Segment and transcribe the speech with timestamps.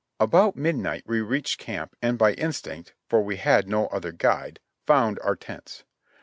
[0.19, 5.19] About midnight we reached camp and by instinct, for we had no other guide, found
[5.23, 5.83] our tents.